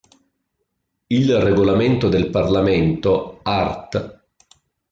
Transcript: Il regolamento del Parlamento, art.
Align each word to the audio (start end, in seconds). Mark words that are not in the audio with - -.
Il 1.05 1.37
regolamento 1.37 2.09
del 2.09 2.31
Parlamento, 2.31 3.39
art. 3.43 4.23